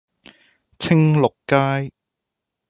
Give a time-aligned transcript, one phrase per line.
[0.79, 1.93] 青綠街